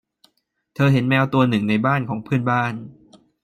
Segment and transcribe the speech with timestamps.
[0.75, 2.73] เธอเห็นแมวตัวหนึ่งในบ้านของเพื่อนบ้าน